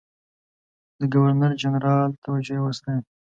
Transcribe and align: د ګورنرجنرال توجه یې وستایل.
د 0.99 1.01
ګورنرجنرال 1.13 2.09
توجه 2.23 2.53
یې 2.57 2.61
وستایل. 2.65 3.03